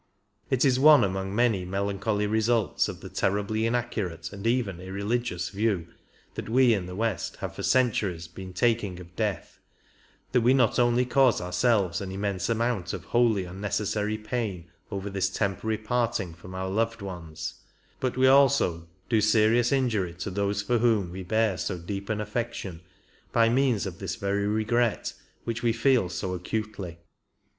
[0.49, 5.89] It is one among many melancholy results of the terribly inaccurate and even irreligious view
[6.33, 9.59] that we in the West have for centuries been taking of death,
[10.31, 15.29] that we not only cause ourselves an immense amount of wholly unnecessary pain over this
[15.29, 17.59] temporary parting from our loved ones,
[17.99, 22.09] but we often also do serious injury to those for whom we bear so deep
[22.09, 22.81] an affection
[23.31, 25.13] by means of this very regret
[25.43, 26.97] which we feel so acutely.